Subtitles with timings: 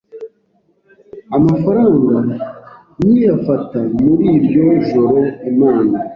[1.37, 2.15] Amafaranga
[2.99, 5.19] nkiyafata muri iryo joro
[5.51, 5.95] Imana